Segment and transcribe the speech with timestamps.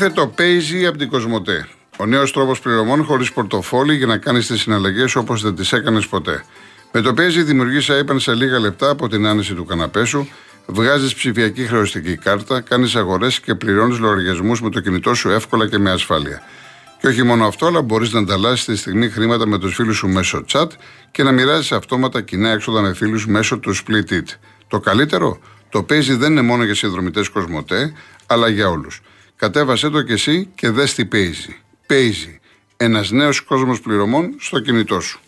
[0.00, 1.68] Ήρθε το Paisy από την Κοσμοτέ.
[1.98, 6.06] Ο νέος τρόπος πληρωμών χωρίς πορτοφόλι για να κάνεις τις συναλλαγές όπως δεν τις έκανες
[6.06, 6.44] ποτέ.
[6.92, 10.28] Με το Paisy δημιουργείς iPad σε λίγα λεπτά από την άνεση του καναπέ σου,
[10.66, 15.78] βγάζεις ψηφιακή χρεωστική κάρτα, κάνεις αγορές και πληρώνεις λογαριασμούς με το κινητό σου εύκολα και
[15.78, 16.42] με ασφάλεια.
[17.00, 20.08] Και όχι μόνο αυτό, αλλά μπορείς να ανταλλάσσεις τη στιγμή χρήματα με τους φίλους σου
[20.08, 20.68] μέσω chat
[21.10, 24.26] και να μοιράζεις αυτόματα κοινά έξοδα με φίλους μέσω του Split It.
[24.68, 25.38] Το καλύτερο,
[25.68, 27.92] το Paisy δεν είναι μόνο για συνδρομητές Κοσμοτέ,
[28.26, 29.00] αλλά για όλους.
[29.40, 31.52] Κατέβασέ το κι εσύ και δες τι Paisy.
[31.86, 32.38] Paisy.
[32.76, 35.20] Ένας νέος κόσμος πληρωμών στο κινητό σου.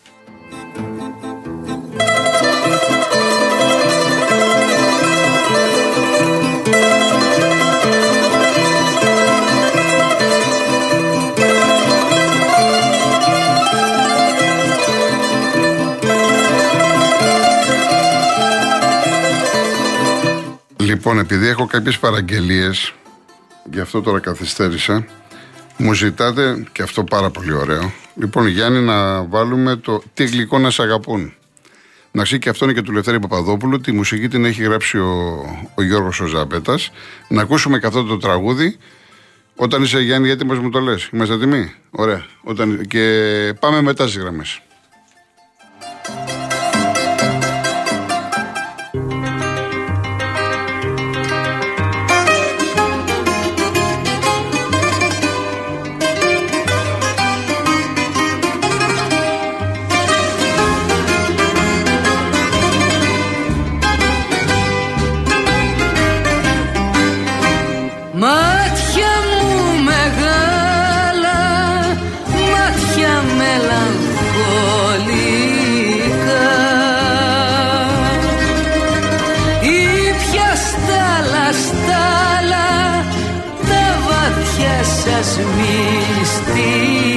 [20.77, 22.93] Λοιπόν, επειδή έχω κάποιες παραγγελίες,
[23.73, 25.05] γι' αυτό τώρα καθυστέρησα,
[25.77, 30.69] μου ζητάτε, και αυτό πάρα πολύ ωραίο, λοιπόν Γιάννη να βάλουμε το «Τι γλυκό να
[30.69, 31.33] σε αγαπούν».
[32.11, 35.41] Να ξέρει και αυτό είναι και του Λευτέρη Παπαδόπουλου, τη μουσική την έχει γράψει ο,
[35.75, 36.91] ο Γιώργος ο Ζαπέτας.
[37.27, 38.77] Να ακούσουμε και αυτό το τραγούδι.
[39.55, 42.25] Όταν είσαι Γιάννη, γιατί μας μου το λες; Είμαστε έτοιμοι; Ωραία.
[42.43, 42.85] Όταν...
[42.87, 44.61] Και πάμε μετά στις γραμμές.
[85.55, 87.11] Μυστικά.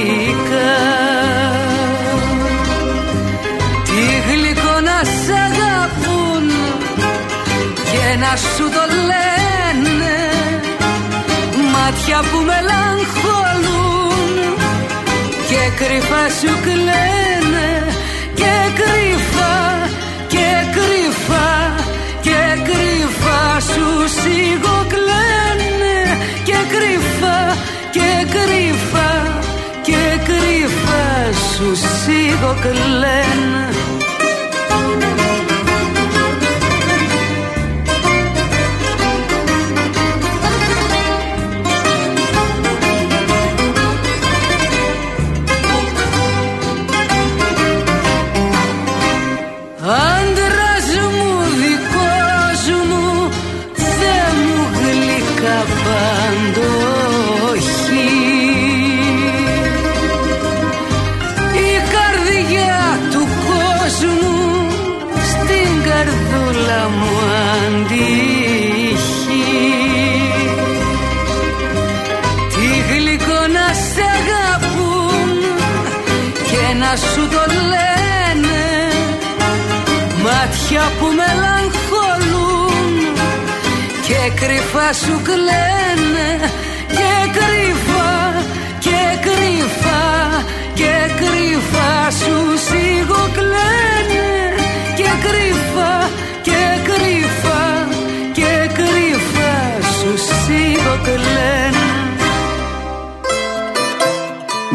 [3.87, 6.45] Τι γλυκό να σ' αγαπούν
[7.91, 10.15] και να σου το λένε.
[11.73, 14.31] Μάτια που μελαγχολούν
[15.49, 17.69] και κρυφά σου κλαίνε.
[18.39, 19.57] Και κρυφά
[20.27, 21.49] και κρυφά
[22.21, 23.87] και κρυφά σου
[24.19, 24.76] σιγοκλαίνε
[31.57, 33.76] σου σιγοκλαίνε
[76.89, 78.63] να σου το λένε.
[80.23, 82.85] Μάτια που μελαγχολούν
[84.07, 86.29] Και κρυφά σου κλαίνε.
[86.97, 88.43] Και κρυφά
[88.79, 90.05] και κρυφά
[90.73, 92.37] Και κρυφά σου
[92.67, 94.36] σιγοκλαίνε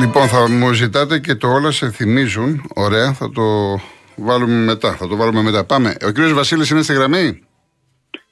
[0.02, 2.70] Λοιπόν, θα μου ζητάτε και το όλα σε θυμίζουν.
[2.74, 3.42] Ωραία, θα το
[4.16, 4.92] βάλουμε μετά.
[4.92, 5.64] Θα το βάλουμε μετά.
[5.64, 5.96] Πάμε.
[6.06, 7.46] Ο κύριος Βασίλης είναι στη γραμμή;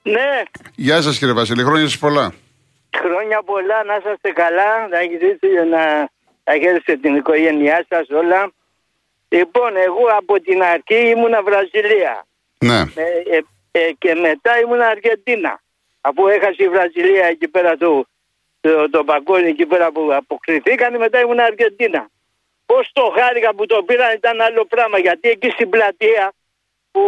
[0.03, 0.43] Ναι,
[0.75, 2.33] Γεια σας κύριε Βασίλη, χρόνια σας πολλά.
[3.03, 5.39] χρόνια πολλά να είσαστε καλά, να έχετε
[5.71, 5.83] να,
[6.45, 8.53] να χαίρεστε την οικογένειά σας όλα.
[9.29, 12.27] Λοιπόν, εγώ από την αρχή ήμουνα Βραζιλία
[12.59, 12.79] Ναι.
[12.81, 13.41] ε, ε,
[13.71, 15.61] ε, και μετά ήμουνα Αργεντίνα.
[16.01, 18.07] Αφού έχασε η Βραζιλία εκεί πέρα το,
[18.61, 22.09] το, το παγκόσμιο εκεί πέρα που αποκριθήκαν, μετά ήμουνα Αργεντίνα.
[22.67, 26.33] Πώς το χάρηκα που το πήραν ήταν άλλο πράγμα, γιατί εκεί στην πλατεία
[26.91, 27.03] που,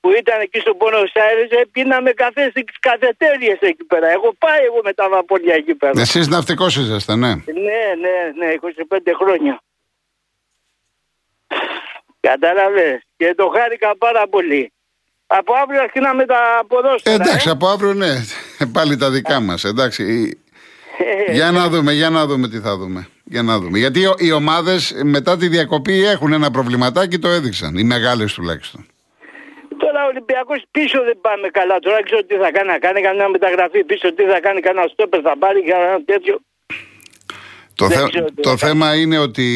[0.00, 4.08] που ήταν εκεί στο Πόνος Άιρες πίναμε καφέ στις καφετέριες εκεί πέρα.
[4.08, 6.00] Έχω πάει εγώ με τα βαπόρια εκεί πέρα.
[6.00, 7.28] Εσείς ναυτικός είσαστε, ναι.
[7.28, 9.60] Ναι, ναι, ναι, 25 χρόνια.
[12.20, 13.02] Κατάλαβες.
[13.16, 14.72] Και το χάρηκα πάρα πολύ.
[15.26, 17.14] Από αύριο αρχινάμε τα ποδόσφαιρα.
[17.14, 17.50] εντάξει, ε.
[17.50, 18.14] από αύριο ναι.
[18.72, 20.38] Πάλι τα δικά μας, εντάξει.
[21.32, 23.08] για να δούμε, για να δούμε τι θα δούμε.
[23.24, 23.78] Για να δούμε.
[23.78, 27.76] Γιατί ο- οι ομάδες μετά τη διακοπή έχουν ένα προβληματάκι, το έδειξαν.
[27.76, 28.86] Οι μεγάλες τουλάχιστον.
[29.78, 31.78] Τώρα τώρα ο Ολυμπιακός πίσω δεν πάμε καλά.
[31.78, 32.68] Τώρα ξέρω τι θα κάνει.
[32.68, 36.38] Να κάνει κανένα μεταγραφή πίσω, τι θα κάνει, κανένα στόπερ θα πάρει, κανένα τέτοιο.
[37.74, 39.46] Το, Δεν θε- ξέρω τι το θα θέμα είναι ότι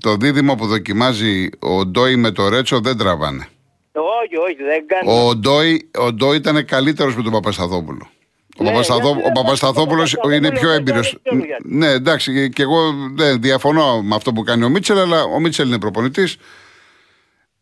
[0.00, 3.46] το δίδυμο που δοκιμάζει ο Ντόι με το Ρέτσο δεν τραβάνε.
[3.92, 5.26] Όχι, όχι, δεν κάνει.
[5.28, 8.10] Ο Ντόι, ο Ντόι ήταν καλύτερος με τον Παπασταθόπουλο.
[8.58, 11.16] Ο, Ναι, Παπασταθό, γιατί ο δεν Παπασταθόπουλο βάζει τον είναι πιο Παπασταθόπουλο, έμπειρος.
[11.22, 11.76] δεν ξέρω γιατί.
[11.76, 12.78] Ναι, εντάξει, και εγώ
[13.14, 16.36] δεν διαφωνώ με αυτό που κάνει ο Μίτσελ, αλλά ο Μίτσελ είναι προπονητής.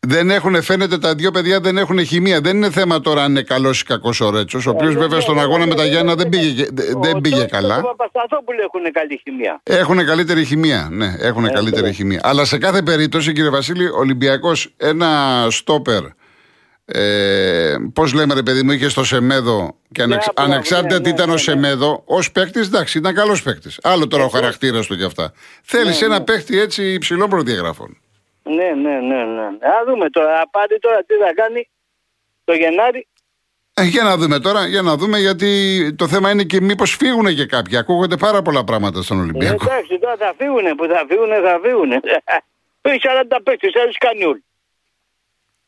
[0.07, 2.41] Δεν έχουν, φαίνεται τα δύο παιδιά δεν έχουν χημεία.
[2.41, 5.39] Δεν είναι θέμα τώρα αν είναι καλός ή κακός ο Ρέτσος, ο οποίος βέβαια στον
[5.39, 6.65] αγώνα με τα Γιάννα δεν πήγε,
[7.01, 7.77] δεν πήγε καλά.
[7.77, 9.59] Ο Παπασταθόπουλο έχουν καλή χημεία.
[9.63, 10.87] Έχουν καλύτερη χημεία.
[10.91, 12.19] Ναι, έχουν καλύτερη χημεία.
[12.23, 15.07] Αλλά σε κάθε περίπτωση, κύριε Βασίλη, ο Ολυμπιακός ένα
[15.49, 16.03] στόπερ.
[16.93, 21.01] Ε, Πώς λέμε, ρε παιδί μου, είχε στο Σεμέδο και ανεξ, Ναι, μπράβο, ανεξάρτητα ναι,
[21.01, 21.41] τι ναι, ήταν ναι, ο ναι.
[21.41, 23.79] Σεμέδο, ως παίκτης, εντάξει, ήταν καλός παίκτης.
[23.83, 25.33] Άλλο τώρα ο χαρακτήρας του και αυτά.
[25.63, 26.23] Θέλεις Ναι, ένα ναι.
[26.25, 27.97] παίκτη έτσι υψηλών προδιαγραφών.
[28.43, 28.53] Ναι,
[28.89, 29.41] ναι, ναι, ναι.
[29.43, 30.37] Α δούμε τώρα.
[30.37, 31.69] Θα πάρει τώρα τι θα κάνει
[32.43, 33.07] το Γενάρη.
[33.73, 35.49] Ε, για να δούμε τώρα, για να δούμε, γιατί
[35.97, 37.77] το θέμα είναι και μήπως φύγουν και κάποιοι.
[37.77, 39.65] Ακούγονται πάρα πολλά πράγματα στον Ε, Ολυμπιακό.
[39.65, 40.75] εντάξει, τώρα θα φύγουνε.
[40.75, 41.99] Που θα φύγουνε, θα φύγουνε.
[42.81, 42.99] Έχει
[43.31, 44.43] 40 παίκτες, έτσι κάνει όλοι.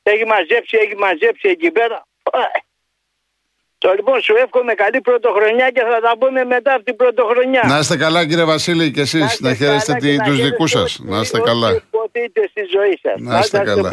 [0.03, 2.05] Έχει μαζέψει, έχει μαζέψει εκεί πέρα.
[2.33, 2.59] Ε.
[3.77, 7.61] Το λοιπόν σου εύχομαι καλή πρωτοχρονιά και θα τα πούμε μετά από την πρωτοχρονιά.
[7.67, 9.23] Να είστε καλά, κύριε Βασίλη, και εσείς.
[9.25, 10.99] είστε Να χαίρεστε καλά και τη- να τους χαίρεστε δικούς σας.
[10.99, 11.69] ό,τι- Να είστε ό,τι καλά.
[11.71, 13.15] υποθείτε στη ζωή σας.
[13.17, 13.89] Να είστε καλά.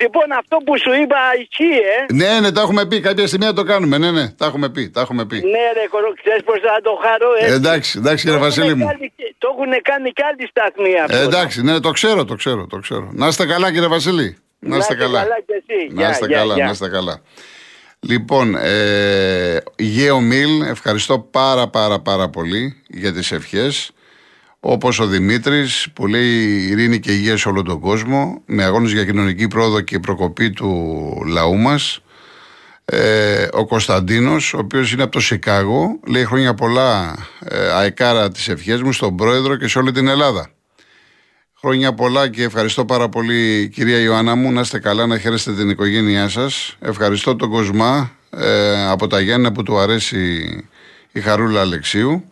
[0.00, 2.12] Λοιπόν, αυτό που σου είπα ισχύει, ε.
[2.20, 3.00] Ναι, ναι, τα έχουμε πει.
[3.00, 3.98] Κάποια στιγμή να το κάνουμε.
[3.98, 4.90] Ναι, ναι, τα έχουμε πει.
[4.90, 5.36] Τα έχουμε πει.
[5.54, 7.54] Ναι, ρε, κορό, ξέρεις πώ θα το χαρώ, Ε, έτσι.
[7.54, 8.86] εντάξει, εντάξει, κύριε Το έχουνε Βασίλη μου.
[8.86, 11.16] κάνει και- Το έχουν κάνει και άλλοι σταθμοί αυτό.
[11.16, 13.08] Ε, εντάξει, ναι, το ξέρω, το ξέρω, το ξέρω.
[13.12, 14.38] Να είστε καλά, κύριε Βασίλη.
[14.58, 15.22] Να είστε καλά.
[15.46, 15.94] κι εσύ.
[15.94, 16.64] Να Γεια, είστε γεια, καλά, γεια.
[16.64, 17.22] να είστε καλά.
[18.00, 23.90] Λοιπόν, ε, Γέο Μιλ, ευχαριστώ πάρα πάρα πάρα πολύ για τις ευχές.
[24.60, 29.04] Όπως ο Δημήτρης που λέει ειρήνη και υγεία σε όλο τον κόσμο με αγώνες για
[29.04, 32.00] κοινωνική πρόοδο και προκοπή του λαού μας.
[32.84, 38.48] Ε, ο Κωνσταντίνος, ο οποίος είναι από το Σικάγο, λέει χρόνια πολλά ε, αεκάρα τις
[38.48, 40.50] ευχές μου στον πρόεδρο και σε όλη την Ελλάδα.
[41.60, 44.52] Χρόνια πολλά και ευχαριστώ πάρα πολύ κυρία Ιωάννα μου.
[44.52, 46.76] Να είστε καλά, να χαίρεστε την οικογένειά σας.
[46.80, 50.46] Ευχαριστώ τον Κοσμά ε, από τα Γιάννα που του αρέσει
[51.12, 52.24] η Χαρούλα Αλεξίου.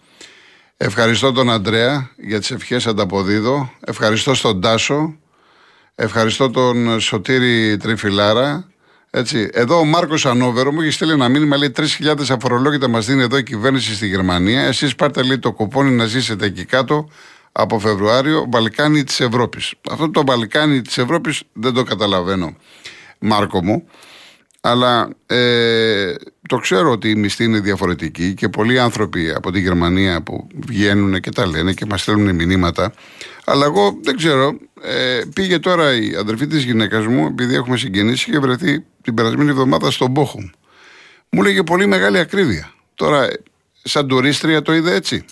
[0.76, 3.73] Ευχαριστώ τον Αντρέα για τις ευχές ανταποδίδω.
[3.87, 5.17] Ευχαριστώ στον Τάσο.
[5.94, 8.69] Ευχαριστώ τον Σωτήρη Τριφυλάρα.
[9.11, 9.49] Έτσι.
[9.52, 11.56] Εδώ ο Μάρκος Ανόβερο μου έχει στείλει ένα μήνυμα.
[11.56, 14.62] Λέει 3.000 αφορολόγητα μας δίνει εδώ η κυβέρνηση στη Γερμανία.
[14.62, 17.08] Εσείς πάρτε λέει το κουπόνι να ζήσετε εκεί κάτω
[17.56, 18.47] από Φεβρουάριο.
[18.50, 19.75] Βαλκάνι της Ευρώπης.
[19.91, 22.56] Αυτό το Βαλκάνι της Ευρώπης δεν το καταλαβαίνω,
[23.19, 23.88] Μάρκο μου.
[24.61, 26.14] Αλλά ε,
[26.49, 31.20] το ξέρω ότι η μισθή είναι διαφορετική και πολλοί άνθρωποι από τη Γερμανία που βγαίνουν
[31.20, 32.93] και τα λένε και μας στέλνουν μηνύματα.
[33.44, 38.26] Αλλά εγώ δεν ξέρω, ε, πήγε τώρα η αδερφή της γυναίκας μου, επειδή έχουμε συγγενείς,
[38.26, 40.44] είχε βρεθεί την περασμένη εβδομάδα στον Πόχουμ.
[41.31, 42.73] Μου λέγε πολύ μεγάλη ακρίβεια.
[42.94, 43.29] Τώρα,
[43.82, 45.25] σαν τουρίστρια το είδε έτσι.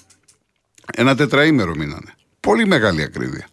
[0.92, 2.14] Ένα τετραήμερο μείνανε.
[2.40, 3.46] Πολύ μεγάλη ακρίβεια.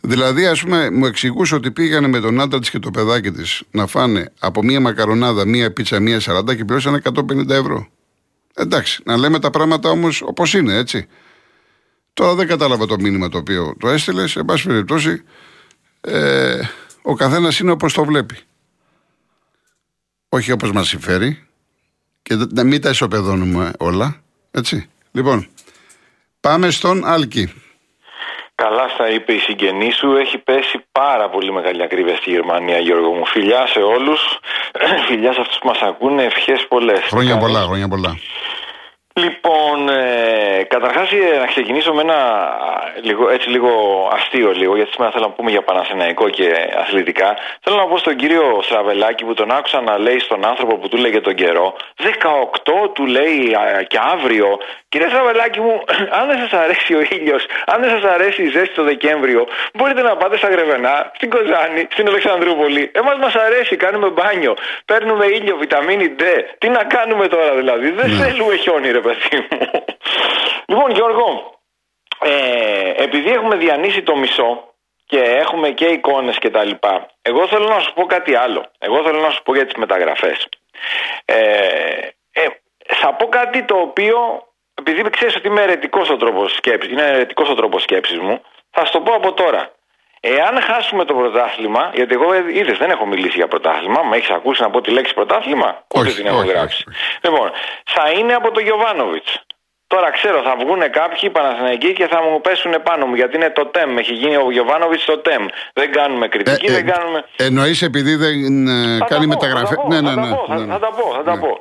[0.00, 3.62] Δηλαδή, ας πούμε, μου εξηγούσε ότι πήγανε με τον άντρα της και το παιδάκι της
[3.70, 7.88] να φάνε από μία μακαρονάδα, μία πίτσα, μία σαράντα και πληρώσανε 150 ευρώ.
[8.54, 11.06] Εντάξει, να λέμε τα πράγματα όμως όπως είναι, έτσι.
[12.12, 14.30] Τώρα δεν κατάλαβα το μήνυμα το οποίο το έστειλες.
[14.30, 15.22] Σε πάση περιπτώσει,
[16.00, 16.60] ε,
[17.02, 18.36] ο καθένας είναι όπως το βλέπει.
[20.28, 21.46] Όχι όπως μας συμφέρει.
[22.22, 24.22] Και δεν- να μην τα ισοπεδώνουμε όλα.
[24.50, 24.88] Έτσι.
[25.12, 25.48] Λοιπόν,
[26.42, 27.52] πάμε στον Άλκη.
[28.54, 30.16] Καλά στα είπε η συγγενή σου.
[30.16, 33.26] Έχει πέσει πάρα πολύ μεγάλη ακρίβεια στη Γερμανία, Γιώργο μου.
[33.26, 34.20] Φιλιά σε όλους.
[35.08, 36.22] Φιλιά σε αυτούς που μας ακούνε.
[36.22, 37.00] Ευχές πολλές.
[37.10, 38.18] Χρόνια πολλά, χρόνια πολλά.
[39.14, 43.70] Λοιπόν, ε, καταρχάς ε, να ξεκινήσω με ένα α, λίγο, έτσι λίγο
[44.12, 47.36] αστείο λίγο, γιατί σήμερα θέλω να πούμε για Παναθηναϊκό και αθλητικά.
[47.60, 50.96] Θέλω να πω στον κύριο Στραβελάκη που τον άκουσα να λέει στον άνθρωπο που του
[50.96, 54.58] λέγε τον καιρό, 18 του λέει α, και αύριο.
[54.88, 55.84] Κύριε Στραβελάκη μου,
[56.18, 60.02] αν δεν σας αρέσει ο ήλιος, αν δεν σας αρέσει η ζέστη το Δεκέμβριο, μπορείτε
[60.02, 62.90] να πάτε στα Γρεβενά, στην Κοζάνη, στην Αλεξανδρούπολη.
[62.94, 64.54] Εμάς μας αρέσει, κάνουμε μπάνιο,
[64.84, 66.22] παίρνουμε ήλιο, βιταμίνη D.
[66.58, 69.84] Τι να κάνουμε τώρα δηλαδή, δεν θέλουμε χιόνι ρε παιδί μου.
[70.66, 71.58] λοιπόν Γιώργο,
[72.20, 74.74] ε, επειδή έχουμε διανύσει το μισό
[75.06, 78.70] και έχουμε και εικόνες και τα λοιπά, εγώ θέλω να σου πω κάτι άλλο.
[78.78, 80.48] Εγώ θέλω να σου πω για τις μεταγραφές.
[81.24, 81.36] Ε,
[82.32, 82.46] ε,
[82.86, 87.48] θα πω κάτι το οποίο, επειδή ξέρεις ότι είμαι αιρετικός ο τρόπος σκέψης, είναι αιρετικός
[87.48, 89.70] ο τρόπος σκέψης μου, θα σου το πω από τώρα.
[90.24, 94.62] Εάν χάσουμε το πρωτάθλημα, γιατί εγώ είδες δεν έχω μιλήσει για πρωτάθλημα, μα έχεις ακούσει
[94.62, 96.84] να πω τη λέξη πρωτάθλημα, ούτε Όχι, την έχω όχι, γράψει.
[96.88, 97.50] όχι, Λοιπόν,
[97.84, 99.40] θα είναι από το Γιωβάνοβιτς.
[99.94, 103.64] Τώρα ξέρω, θα βγουν κάποιοι Παναθηναϊκοί και θα μου πέσουν πάνω μου γιατί είναι το
[103.66, 103.98] ΤΕΜ.
[103.98, 105.44] Έχει γίνει ο Γιωβάνοβιτς στο ΤΕΜ.
[105.72, 107.24] Δεν κάνουμε κριτική, Ε, ε, δεν κάνουμε.
[107.36, 109.74] Εννοείς επειδή δεν ε, Θα κάνει τα πω, μεταγραφέ.
[109.74, 110.34] Θα τα πω, Ναι, θα ναι, τα ναι.
[110.34, 110.72] πω, θα- ναι, ναι.
[110.72, 111.58] θα τα πω, θα τα Ναι, πω.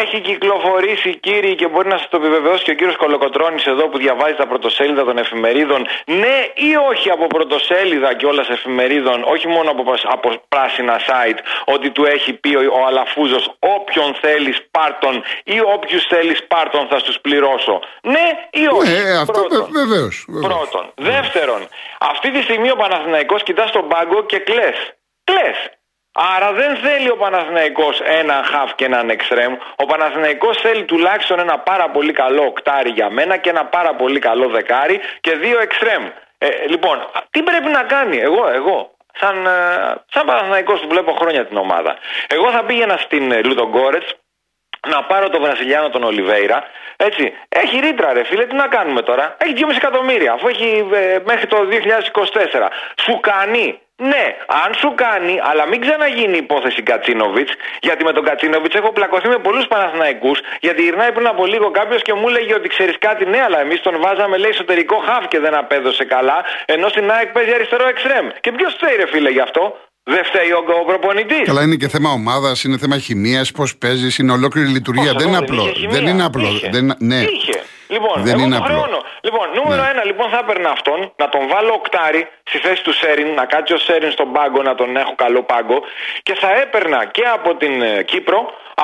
[0.00, 3.98] Έχει κυκλοφορήσει κύριοι και μπορεί να σας το επιβεβαιώσει και ο κύριος Κολοκοτρόνη εδώ που
[3.98, 5.86] διαβάζει τα πρωτοσέλιδα των εφημερίδων.
[6.04, 11.38] Ναι ή όχι από πρωτοσέλιδα και όλας εφημερίδων, όχι μόνο από, πας- από πράσινα site,
[11.64, 13.44] ότι του έχει πει ο, ο Αλαφούζος
[13.76, 17.20] όποιον θέλεις πάρτον ή όποιους θέλεις πάρτον θα στους
[17.60, 17.80] πληρώσω.
[18.02, 19.02] Ναι ή όχι.
[19.02, 19.68] Ναι, αυτό Πρώτον.
[19.72, 20.26] βεβαίως.
[20.40, 20.92] Πρώτον.
[20.94, 24.70] Δεύτερον, αυτή τη στιγμή ο Παναθηναϊκός κοιτά στον πάγκο και κλε.
[25.24, 25.50] Κλε.
[26.12, 29.56] Άρα δεν θέλει ο Παναθηναϊκός έναν χαφ και έναν εξτρέμ.
[29.76, 34.18] Ο Παναθηναϊκός θέλει τουλάχιστον ένα πάρα πολύ καλό οκτάρι για μένα και ένα πάρα πολύ
[34.18, 36.08] καλό δεκάρι και δύο εξτρέμ.
[36.38, 39.50] Ε, λοιπόν, α, τι πρέπει να κάνει εγώ, εγώ, σαν, ε,
[40.12, 41.96] σαν Παναθηναϊκός που βλέπω χρόνια την ομάδα.
[42.26, 44.14] Εγώ θα πήγαινα στην ε, Λουτογκόρετς
[44.88, 46.64] να πάρω τον Βραζιλιάνο τον Ολιβέηρα.
[46.96, 47.32] Έτσι.
[47.48, 51.46] Έχει ρήτρα, ρε φίλε, τι να κάνουμε τώρα; Έχει 2,5 εκατομμύρια, αφού έχει ε, μέχρι
[51.46, 51.56] το
[52.16, 52.68] 2024.
[53.04, 58.24] Σου κάνει; Ναι, αν σου κάνει, αλλά μην ξαναγίνει η υπόθεση Κατσίνοβιτς, γιατί με τον
[58.24, 62.54] Κατσίνοβιτς έχω πλακωθεί με πολλούς Παναθηναϊκούς, γιατί γυρνάει πριν από λίγο κάποιος και μου έλεγε
[62.54, 66.44] ότι ξέρεις κάτι, ναι, αλλά εμείς τον βάζαμε, λέει, εσωτερικό χαφ και δεν απέδωσε καλά,
[66.66, 68.28] ενώ στην ΑΕΚ παίζει αριστερό εξτρέμ.
[68.40, 71.42] Και ποιος φταίει, ρε φίλε, γι' αυτό; Δεν φταίει ο, ο προπονητής.
[71.44, 75.10] Καλά, είναι και θέμα ομάδας, είναι θέμα χημίας, πώς παίζεις, είναι ολόκληρη λειτουργία.
[75.10, 75.62] Όχι, δεν είναι εδώ απλό.
[75.62, 75.90] είχε χημεία.
[76.00, 76.48] Δεν είναι απλό.
[76.48, 76.68] Είχε.
[76.72, 77.16] Δεν, ναι.
[77.36, 77.58] Είχε.
[77.88, 78.74] Λοιπόν, Δεν εγώ είναι το απλό.
[78.76, 79.00] χρεώνω.
[79.26, 79.90] Λοιπόν, νούμερο Ναι.
[79.92, 83.72] ένα, λοιπόν, θα έπαιρνα αυτόν, να τον βάλω οκτάρι στη θέση του Σέριν, να κάτσει
[83.78, 85.78] ο Σέριν στον πάγκο, να τον έχω καλό πάγκο
[86.22, 88.38] και θα έπαιρνα και από την ε, Κύπρο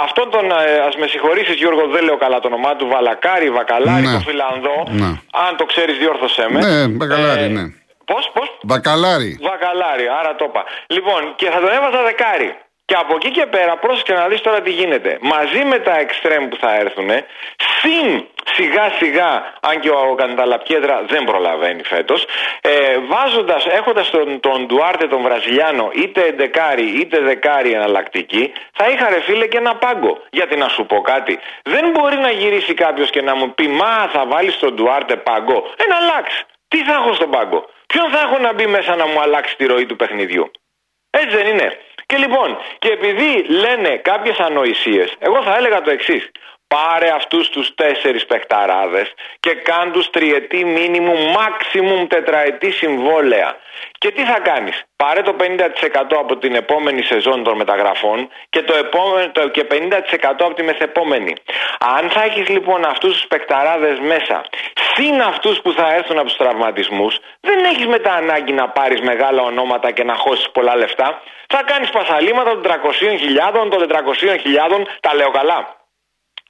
[0.04, 4.04] αυτόν τον, ε, ας με συγχωρήσεις Γιώργο, δεν λέω καλά το όνομά του, Βαλακάρη, Βακαλάρη,
[4.06, 4.12] Ναι.
[4.12, 5.11] τον Φιλανδό, Ναι.
[5.46, 6.58] αν το ξέρεις διόρθωσέ με.
[6.66, 7.64] Ναι, Μπακαλάρη, ναι.
[8.06, 9.38] Πώς, πώς; Μπακαλάρι.
[9.42, 10.64] Βακαλάρι, άρα το είπα.
[10.86, 12.56] Λοιπόν, και θα τον έβαζα δεκάρι.
[12.84, 15.18] Και από εκεί και πέρα, πρόσεξε να δεις τώρα τι γίνεται.
[15.20, 17.10] Μαζί με τα εξτρέμ που θα έρθουν,
[17.80, 22.26] συν σιγά σιγά, αν και ο Κανταλαπιέδρα δεν προλαβαίνει φέτος,
[22.60, 29.08] ε, βάζοντας, έχοντας τον, τον Ντουάρτε τον Βραζιλιάνο είτε εντεκάρι είτε δεκάρι εναλλακτική, θα είχα
[29.08, 30.18] ρε φίλε και ένα πάγκο.
[30.30, 34.08] Γιατί να σου πω κάτι, δεν μπορεί να γυρίσει κάποιος και να μου πει μα
[34.12, 35.70] θα βάλεις τον Ντουάρτε πάγκο.
[35.76, 36.44] Ε, να αλλάξει.
[36.68, 39.66] Τι θα έχω στον πάγκο; Ποιον θα έχω να μπει μέσα να μου αλλάξει τη
[39.66, 40.50] ροή του παιχνιδιού;
[41.11, 41.78] Έτσι δεν είναι.
[42.07, 46.31] Και λοιπόν, και επειδή λένε κάποιες ανοησίες, εγώ θα έλεγα το εξής.
[46.68, 53.56] Πάρε αυτούς τους τέσσερις παιχταράδες και κάν τους τριετή μήνυμου, maximum τετραετή συμβόλαια.
[53.99, 58.75] Και τι θα κάνεις, Πάρε το 50% από την επόμενη σεζόν των μεταγραφών και, το
[58.75, 59.75] επόμενο, το, και 50%
[60.20, 61.35] από τη μεθεπόμενη.
[61.96, 64.44] Αν θα έχεις λοιπόν αυτούς τους παικταράδε μέσα,
[64.94, 69.42] συν αυτούς που θα έρθουν από τους τραυματισμούς, δεν έχεις μετά ανάγκη να πάρεις μεγάλα
[69.42, 71.23] ονόματα και να χώσεις πολλά λεφτά.
[71.49, 75.86] Θα κάνεις πασαλήματα των 300.000, των 400.000, τα λέω καλά.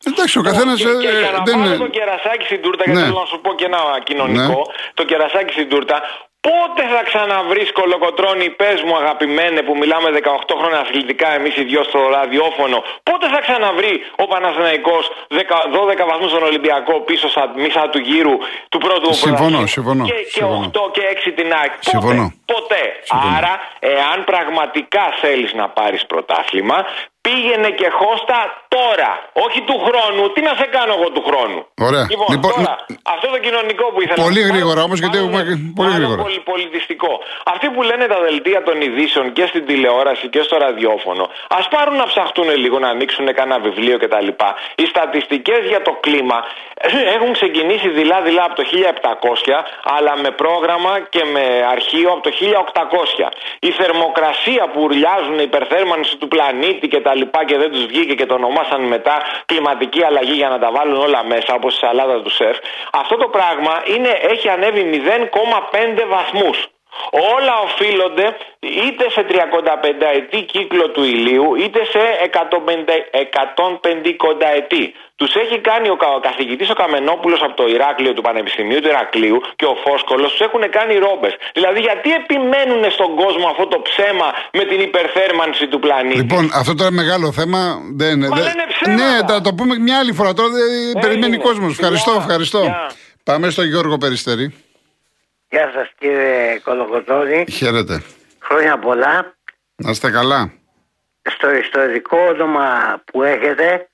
[0.04, 0.76] Εντάξει, ο καθένας.
[0.78, 1.76] Και, και, για να δεν βάλω είναι.
[1.76, 2.92] το κερασάκι στην τούρτα, Ναι.
[2.92, 4.60] γιατί θέλω να σου πω και ένα κοινωνικό.
[4.94, 5.96] Το κερασάκι στην τούρτα.
[6.48, 11.82] Πότε θα ξαναβρει κολοκοτρόνη, πες μου αγαπημένε, που μιλάμε 18 χρόνια αθλητικά εμείς οι δυο
[11.82, 12.76] στο ραδιόφωνο.
[13.02, 18.36] Πότε θα ξαναβρει ο Παναθηναϊκός 10 βαθμούς στον Ολυμπιακό πίσω στα μισά του γύρου
[18.68, 20.70] του πρώτου Συμφωνώ, πρωταθλήματος συμφωνώ, Και, και συμφωνώ.
[20.74, 21.70] 8 και 6 την ΑΕΚ.
[21.70, 22.32] Πότε, Συμφωνώ.
[22.54, 22.82] Ποτέ.
[23.02, 23.36] Συμφωνώ.
[23.36, 26.78] Άρα, εάν πραγματικά θέλεις να πάρεις πρωτάθλημα,
[27.26, 28.38] πήγαινε και χώστα
[28.76, 29.10] τώρα.
[29.44, 30.22] Όχι του χρόνου.
[30.34, 32.04] Τι να σε κάνω εγώ του χρόνου; Ωραία.
[32.12, 32.74] Λοιπόν, Λοιπόν, τώρα,
[33.14, 35.88] αυτό το κοινωνικό που ήθελα Πολύ να πω, γρήγορα όμως, γιατί μάλλον έχουμε- είναι- πολύ
[35.90, 36.22] μάλλον γρήγορα.
[36.26, 37.12] πολύ πολιτιστικό.
[37.52, 41.24] Αυτοί που λένε τα δελτία των ειδήσεων και στην τηλεόραση και στο ραδιόφωνο,
[41.58, 44.28] ας πάρουν να ψαχτούν λίγο, να ανοίξουν κανένα βιβλίο κτλ.
[44.80, 46.38] Οι στατιστικές για το κλίμα
[47.16, 49.56] έχουν ξεκινήσει δειλά-δειλά από το 1700,
[49.96, 53.26] αλλά με πρόγραμμα και με αρχείο από το 1800.
[53.68, 57.15] Η θερμοκρασία που ουρλιάζουν, η υπερθέρμανση του πλανήτη κτλ.
[57.16, 60.96] Και, και δεν τους βγήκε και το ονομάσαν μετά κλιματική αλλαγή για να τα βάλουν
[60.96, 62.56] όλα μέσα, όπως η σαλάτα του σεφ.
[62.92, 66.68] Αυτό το πράγμα είναι, έχει ανέβει 0,5 βαθμούς.
[67.36, 68.26] Όλα οφείλονται
[68.86, 69.34] είτε σε 35
[70.20, 72.00] ετή κύκλο του ηλίου είτε σε
[74.40, 74.94] 150 ετή.
[75.16, 78.88] Τους έχει κάνει ο, κα- ο καθηγητής ο Καμενόπουλος από το Ηράκλειο του Πανεπιστημίου του
[78.88, 81.32] Ηρακλείου και ο Φόσκολος τους έχουν κάνει ρόμπες.
[81.54, 86.74] Δηλαδή γιατί επιμένουν στον κόσμο αυτό το ψέμα με την υπερθέρμανση του πλανήτη; Λοιπόν, αυτό
[86.74, 87.58] τώρα είναι μεγάλο θέμα.
[87.94, 89.04] Δεν, Μα δεν- λένε ψέματα.
[89.10, 90.32] ναι, θα το πούμε μια άλλη φορά.
[90.34, 91.70] Τώρα δεν- περιμένει ο κόσμος.
[91.78, 92.20] Ευχαριστώ, Γεια.
[92.24, 92.60] ευχαριστώ.
[92.60, 92.90] Γεια.
[93.24, 94.54] Πάμε στον Γιώργο Περιστερή.
[95.56, 97.44] Γεια σας κύριε Κολοκοτώνη.
[97.50, 98.02] Χαίρετε.
[98.38, 99.36] Χρόνια πολλά.
[99.76, 100.52] Να είστε καλά.
[101.22, 103.88] Στο ιστορικό όνομα που έχετε,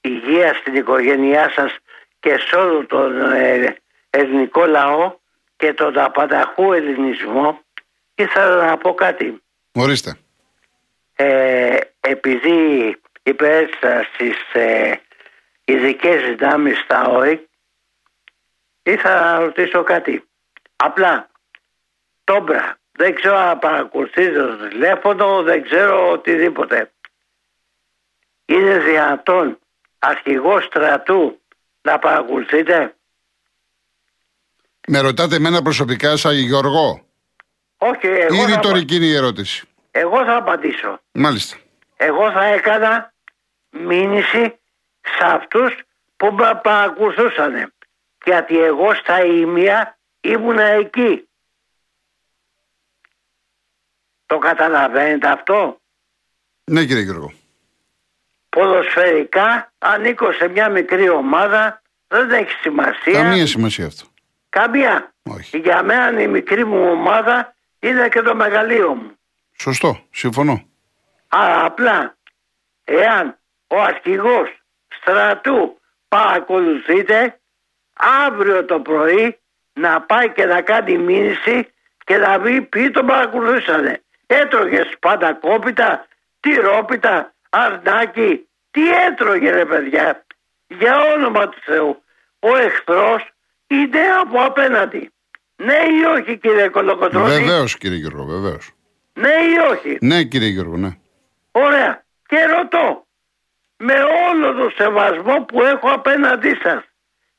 [0.00, 1.76] υγεία στην οικογένειά σας
[2.20, 3.76] και σε όλο τον ε,
[4.10, 5.14] ελληνικό λαό
[5.56, 7.60] και τον απανταχού ελληνισμό,
[8.14, 9.42] ήθελα να πω κάτι.
[9.72, 10.18] Ορίστε.
[11.14, 15.00] Ε, επειδή υπέστησα στις ε,
[15.64, 17.48] ειδικές δυνάμεις στα ΟΗ
[18.82, 20.27] ήθελα να ρωτήσω κάτι.
[20.88, 21.30] Απλά,
[22.24, 26.92] τόμπρα, δεν ξέρω αν παρακολουθείς το τηλέφωνο, δεν ξέρω οτιδήποτε.
[28.44, 29.58] Είναι δυνατόν
[29.98, 31.40] αρχηγός στρατού
[31.82, 32.94] να παρακολουθείτε;
[34.88, 37.04] Με ρωτάτε εμένα προσωπικά, σαν Γιώργο.
[37.78, 39.66] Όχι, εγώ Ή θα, ρητορική είναι η ερώτηση.
[39.90, 41.00] εγώ θα απαντήσω.
[41.12, 41.56] Μάλιστα.
[41.96, 43.12] Εγώ θα έκανα
[43.70, 44.58] μήνυση
[45.18, 45.74] σε αυτούς
[46.16, 47.72] που με παρακολουθούσαν.
[48.24, 51.28] Γιατί εγώ στα ίμια ήμουνα εκεί.
[54.26, 55.80] Το καταλαβαίνετε αυτό;
[56.64, 57.32] Ναι, κύριε Γιώργο.
[58.48, 61.82] Ποδοσφαιρικά ανήκω σε μια μικρή ομάδα.
[62.08, 63.12] Δεν έχει σημασία.
[63.22, 64.06] Καμία σημασία αυτό.
[64.48, 65.12] Καμία.
[65.22, 65.58] Όχι.
[65.58, 69.18] Για μένα η μικρή μου ομάδα είναι και το μεγαλείο μου.
[69.58, 70.06] Σωστό.
[70.10, 70.68] Συμφωνώ.
[71.28, 72.16] Άρα απλά
[72.84, 74.62] εάν ο αρχηγός
[75.00, 77.40] στρατού παρακολουθείτε
[78.26, 79.38] αύριο το πρωί
[79.78, 81.68] να πάει και να κάνει μήνυση
[82.04, 84.02] και να βρει ποιοι τον παρακολουθήσανε.
[84.26, 86.06] Έτρωγες σπαντακόπιτα,
[86.40, 88.48] τυρόπιτα, αρνάκι.
[88.70, 90.24] Τι έτρωγε ρε παιδιά.
[90.66, 92.02] Για όνομα του Θεού.
[92.38, 93.28] Ο εχθρός
[93.66, 95.12] είναι από απέναντι.
[95.56, 97.28] Ναι ή όχι κύριε Κολοκοτρώνη.
[97.28, 98.72] Βεβαίως, κύριε Γιώργο, βεβαίως.
[99.12, 100.96] Ναι ή όχι; Ναι, κύριε Γιώργο, ναι.
[101.50, 102.04] Ωραία.
[102.26, 103.06] Και ρωτώ,
[103.76, 103.94] με
[104.30, 106.82] όλο το σεβασμό που έχω απέναντί σας,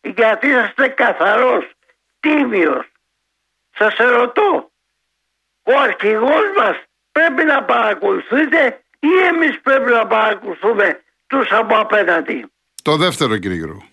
[0.01, 1.71] γιατί είσαστε καθαρός,
[2.19, 2.91] τίμιος,
[3.77, 4.71] σας ερωτώ,
[5.63, 6.75] ο αρχηγός μας
[7.11, 12.51] πρέπει να παρακολουθείτε ή εμείς πρέπει να παρακολουθούμε τους από απέναντι.
[12.83, 13.83] Το δεύτερο, κύριε Γιώργο.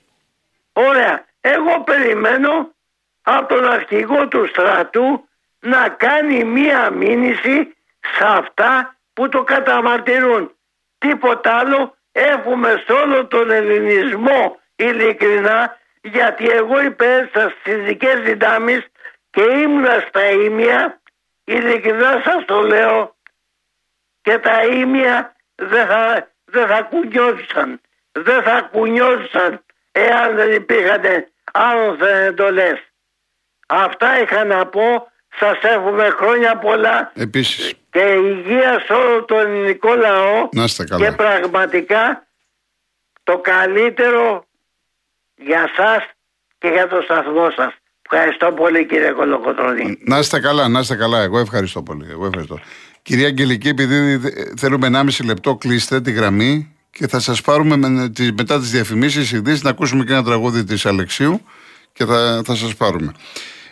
[0.73, 1.25] Ωραία.
[1.41, 2.75] Εγώ περιμένω
[3.23, 5.29] από τον αρχηγό του στρατού
[5.61, 10.55] να κάνει μία μήνυση σε αυτά που το καταμαρτυρούν.
[10.99, 15.77] Τίποτα άλλο έχουμε σε όλο τον ελληνισμό ειλικρινά
[16.13, 18.87] γιατί εγώ υπέρασα στις δικές δυνάμεις
[19.31, 21.01] και ήμουνα στα ίμια
[21.45, 23.17] ειλικρινά σας το λέω
[24.23, 27.81] και τα ίμια δεν θα, δεν θα κουνιώσαν
[28.13, 31.03] δεν θα κουνιώσαν εάν δεν υπήρχαν
[31.53, 32.79] άλλωστε εντολές.
[33.67, 35.11] Αυτά είχα να πω.
[35.39, 37.75] Σας εύχομαι χρόνια πολλά Επίσης.
[37.91, 41.15] και υγεία σε όλο το ελληνικό λαό Να είστε και καλά.
[41.15, 42.27] πραγματικά
[43.23, 44.46] το καλύτερο
[45.37, 46.03] για σας
[46.59, 47.73] και για το σταθμό σας.
[48.11, 49.99] Ευχαριστώ πολύ κύριε Κολοκοτρώνη.
[50.05, 51.23] Να είστε καλά, να είστε καλά.
[51.23, 52.07] Εγώ ευχαριστώ πολύ.
[52.11, 52.61] Εγώ ευχαριστώ.
[53.03, 58.09] Κυρία Αγγελική, επειδή δε- θέλουμε 1,5 λεπτό, κλείστε τη γραμμή και θα σας πάρουμε με,
[58.09, 61.41] τη- μετά τις διαφημίσεις ειδήσεις να ακούσουμε και ένα τραγούδι της Αλεξίου
[61.93, 63.13] και θα, θα σας πάρουμε.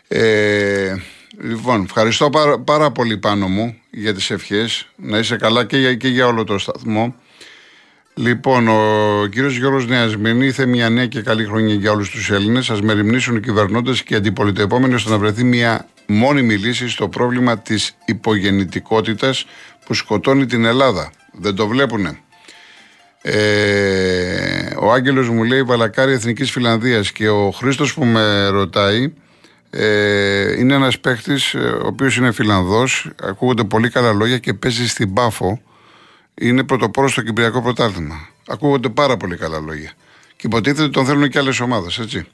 [0.09, 0.94] Ε,
[1.40, 4.88] λοιπόν, ευχαριστώ πάρα, πάρα πολύ πάνω μου για τις ευχές.
[4.96, 7.14] Να είσαι καλά και για, και για όλο το σταθμό.
[8.16, 12.70] Λοιπόν, ο κύριος Γιώργος Νεασμένη ήθελε μια νέα και καλή χρονιά για όλους τους Έλληνες.
[12.70, 17.59] Α μεριμνήσουν οι κυβερνώντες και οι αντιπολιτευόμενοι ώστε να βρεθεί μια μόνιμη λύση στο πρόβλημα
[17.59, 19.46] της υπογεννητικότητας
[19.87, 21.11] που σκοτώνει την Ελλάδα.
[21.33, 22.18] Δεν το βλέπουνε.
[23.22, 29.12] Ε, ο Άγγελος μου λέει Βαλακάρη Εθνικής Φιλανδίας και ο Χρήστος που με ρωτάει
[29.70, 34.88] ε, είναι ένας παίχτης ε, ο οποίος είναι Φιλανδός ακούγονται πολύ καλά λόγια και παίζει
[34.88, 35.61] στην Πάφο
[36.40, 39.92] είναι πρωτοπόρος στο Κυπριακό Πρωτάθλημα ακούγονται πάρα πολύ καλά λόγια
[40.37, 42.27] και υποτίθεται τον θέλουν και άλλες ομάδες έτσι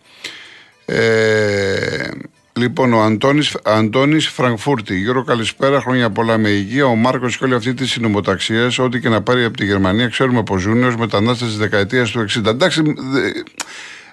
[0.84, 2.08] ε,
[2.52, 4.98] λοιπόν, ο Αντώνης, Αντώνης Φραγκφούρτη.
[4.98, 5.80] Γιώργο, καλησπέρα.
[5.80, 6.86] Χρόνια πολλά με υγεία.
[6.86, 10.42] Ο Μάρκος και όλη αυτή τη συνομοταξία, ό,τι και να πάρει από τη Γερμανία, ξέρουμε
[10.42, 12.46] πως ζουν ω μετανάστε της δεκαετίας του 60.
[12.50, 13.32] Εντάξει, δε-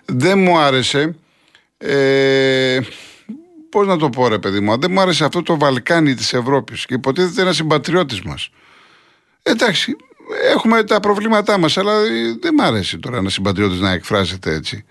[0.05, 1.15] δεν μου άρεσε.
[1.77, 2.79] Ε,
[3.69, 6.85] Πώς να το πω, ρε παιδί μου, δεν μου άρεσε αυτό το Βαλκάνι της Ευρώπης
[6.85, 8.49] και υποτίθεται ένα συμπατριώτης μας.
[9.47, 9.95] Εντάξει,
[10.53, 14.85] έχουμε τα προβλήματά μας, αλλά ε, δεν μ' αρέσει τώρα ένα συμπατριώτης να εκφράζεται έτσι.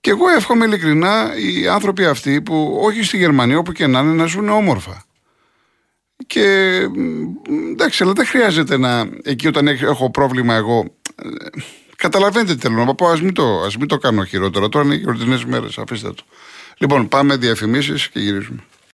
[0.00, 4.12] Και εγώ εύχομαι ειλικρινά οι άνθρωποι αυτοί που όχι στη Γερμανία, όπου και να είναι,
[4.12, 5.04] να ζουν όμορφα.
[6.26, 6.46] Και
[6.96, 7.24] μ,
[7.70, 9.08] εντάξει, αλλά δεν χρειάζεται να.
[9.22, 10.94] Εκεί όταν έχ- έχω πρόβλημα εγώ.
[11.22, 11.28] ε,
[11.96, 13.06] Καταλαβαίνετε τι θέλω να πω.
[13.08, 14.68] Α μην, το, ας μην το κάνω χειρότερο.
[14.68, 15.78] Τώρα είναι γιορτινές μέρες.
[15.78, 16.22] Αφήστε το.
[16.78, 18.64] Λοιπόν, πάμε διαφημίσεις και γυρίζουμε.